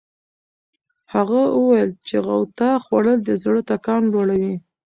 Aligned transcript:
هغه 1.13 1.39
وویل 1.57 1.91
چې 2.07 2.15
غوطه 2.25 2.69
خوړل 2.83 3.19
د 3.23 3.29
زړه 3.41 3.59
ټکان 3.69 4.01
لوړوي. 4.13 4.55